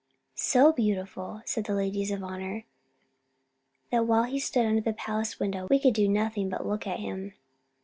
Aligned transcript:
"So 0.33 0.73
beautiful," 0.73 1.43
said 1.45 1.65
the 1.65 1.75
ladies 1.75 2.09
of 2.09 2.23
honour, 2.23 2.65
"that 3.91 4.07
while 4.07 4.23
he 4.23 4.39
stood 4.39 4.65
under 4.65 4.81
the 4.81 4.93
palace 4.93 5.39
window 5.39 5.67
we 5.69 5.77
could 5.79 5.93
do 5.93 6.07
nothing 6.07 6.49
but 6.49 6.65
look 6.65 6.87
at 6.87 6.99
him." 7.01 7.35